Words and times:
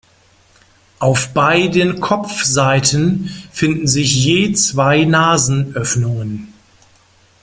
Auf 0.97 1.31
beiden 1.31 1.99
Kopfseiten 1.99 3.27
finden 3.51 3.85
sich 3.87 4.15
je 4.25 4.51
zwei 4.53 5.05
Nasenöffnungen. 5.05 6.51